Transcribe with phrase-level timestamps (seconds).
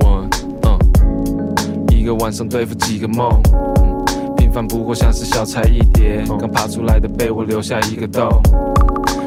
[0.00, 0.28] One，
[0.62, 0.78] 嗯，
[1.88, 3.40] 一个晚上对付几个梦，
[4.36, 6.24] 平凡不过像是小菜一碟。
[6.26, 8.28] 刚爬出来的被窝留下一个洞，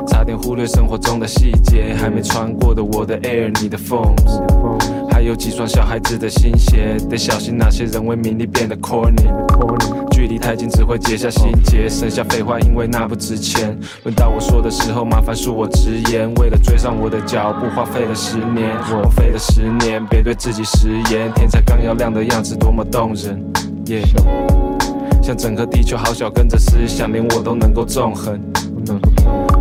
[0.07, 1.95] 差点忽略生活中的细节。
[1.97, 4.13] 还没穿过的我的 Air，你的 Foam，
[5.11, 10.06] 还有几双小孩子的新鞋，得小心那些人为名利变得 Corny。
[10.17, 13.77] 距离太近只会结下心结，剩下废话，因为那不值钱。
[14.01, 21.31] 轮到我说的时候，麻烦恕我直言，为了追上我的脚步，花费了十年，我费了十年，别对自己食言。
[21.35, 23.39] 天才刚要亮的样子多么动人，
[23.89, 24.01] 耶！
[25.21, 28.41] 像整个地球好小，跟着思想，连我都能够纵横。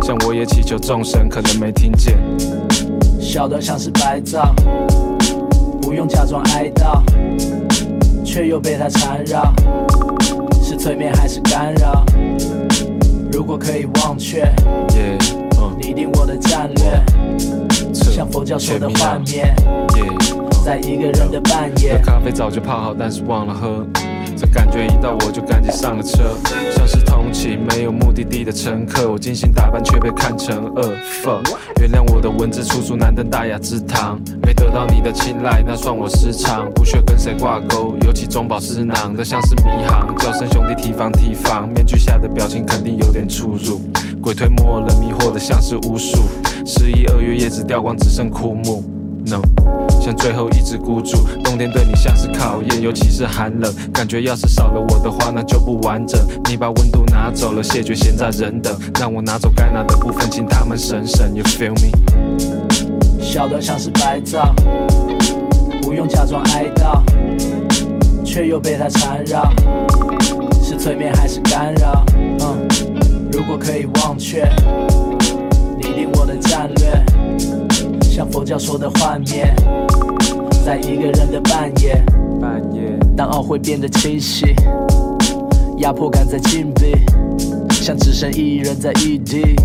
[0.01, 2.17] 像我也祈求众生，可能没听见。
[3.21, 4.55] 小得像是白噪，
[5.83, 7.03] 不用假装哀悼，
[8.25, 9.53] 却又被它缠绕。
[10.77, 12.05] 是催眠还是干扰？
[13.31, 14.47] 如果可以忘却，
[15.81, 17.03] 拟定我的战略，
[17.93, 19.51] 像佛教说的幻灭，
[20.63, 21.99] 在一个人的半夜。
[22.03, 23.85] 咖啡早就泡好，但是忘了喝。
[24.37, 26.37] 这感觉一到我就赶紧上了车，
[26.75, 29.11] 像是通勤没有目的地的乘客。
[29.11, 30.83] 我精心打扮却被看成恶
[31.23, 31.31] 妇。
[31.81, 36.71] 原谅我的文字粗俗难登大雅之堂，没得到你的青睐，那算我失常。
[36.73, 40.15] 不屑跟谁挂钩，尤其中饱私囊的像是迷航。
[40.17, 43.81] 叫声兄弟提防提防，面具下的表情肯定有点出入。
[44.21, 46.21] 鬼推磨人迷惑的像是巫术。
[46.63, 48.83] 十一二月叶子掉光，只剩枯木。
[49.25, 49.41] No。
[50.07, 56.17] 像最后一只孤注，冬天对你像是考验，尤其是寒冷，感觉要是少了我的话，那就不完整。
[56.45, 61.35] 你把温度拿走了，谢绝现在人等，让我拿走该拿的部分，请他们省省。
[61.35, 61.91] You feel me？
[63.19, 64.53] 小得像是白噪，
[65.81, 67.03] 不用假装哀悼，
[68.23, 69.51] 却又被它缠绕，
[70.63, 72.05] 是催眠还是干扰？
[72.15, 72.65] 嗯，
[73.33, 74.49] 如果可以忘却，
[75.75, 77.66] 拟定我的战略。
[78.17, 79.53] 像佛教说的幻灭，
[80.65, 82.03] 在一个人的半夜，
[82.41, 84.55] 半夜当懊悔变得清晰，
[85.77, 86.95] 压迫感在禁闭，
[87.69, 89.55] 像只剩一人在异地，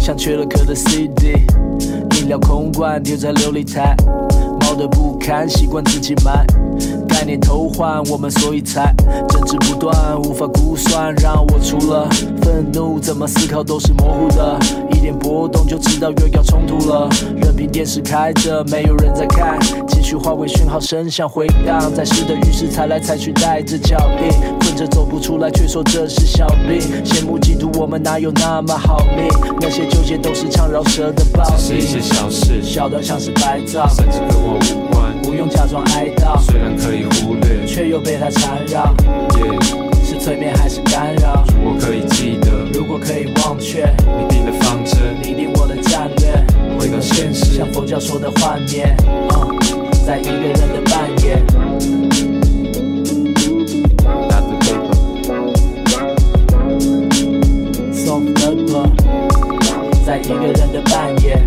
[0.00, 1.32] 像缺了壳的 CD，
[2.20, 3.96] 饮料空罐丢在琉璃台，
[4.60, 6.46] 猫的不堪，习惯自己买。
[7.28, 8.90] 概念偷换，我们所以才
[9.28, 11.14] 争执不断，无法估算。
[11.16, 12.08] 让我除了
[12.40, 14.58] 愤怒，怎么思考都是模糊的。
[14.92, 17.06] 一点波动就知道又要冲突了。
[17.36, 19.60] 任凭电视开着，没有人在看。
[19.86, 26.80] 情绪化为讯号，声响回荡，在湿的浴室踩来踩去，带着脚印，困着走不出来，却说这是小病。
[27.04, 29.28] 羡慕嫉妒，我们哪有那么好命？
[29.60, 31.50] 那些纠结都是唱饶舌的暴力。
[31.58, 35.07] 只是一些小事，小到像是白噪，甚至跟我无关。
[35.38, 38.92] 用假装哀悼，虽然可以忽略，却又被他缠绕。
[40.04, 41.44] 是催眠还是干扰？
[41.56, 43.88] 如果可以记得，如果可以忘却。
[44.04, 46.44] 你定的方针，你定我的战略。
[46.76, 48.92] 回到现实，像佛教说的幻灭。
[50.04, 51.40] 在一个人的半夜。
[60.04, 61.38] 在一个人的半夜。